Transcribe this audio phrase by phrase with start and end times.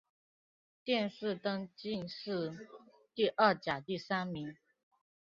[0.83, 2.67] 殿试登进士
[3.13, 4.57] 第二甲第三名。